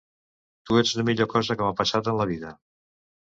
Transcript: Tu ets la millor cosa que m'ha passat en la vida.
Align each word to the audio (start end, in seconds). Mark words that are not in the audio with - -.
Tu 0.69 0.79
ets 0.79 0.93
la 0.99 1.05
millor 1.09 1.29
cosa 1.33 1.57
que 1.59 1.67
m'ha 1.67 1.77
passat 1.83 2.11
en 2.13 2.19
la 2.23 2.29
vida. 2.33 2.55